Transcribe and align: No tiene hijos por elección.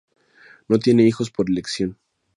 No 0.67 0.79
tiene 0.79 1.03
hijos 1.05 1.29
por 1.29 1.47
elección. 1.47 1.99